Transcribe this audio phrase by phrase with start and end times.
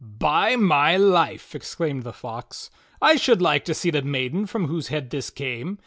[0.03, 2.71] "By my life!" exclaimed the Fox,
[3.03, 5.77] "I should like to see the maiden from whose head this came.